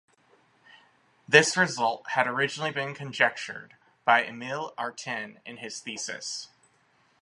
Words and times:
This 1.27 1.55
result 1.55 2.09
had 2.13 2.25
originally 2.25 2.71
been 2.71 2.95
conjectured 2.95 3.75
by 4.03 4.25
Emil 4.25 4.73
Artin 4.75 5.37
in 5.45 5.57
his 5.57 5.79
thesis. 5.79 6.47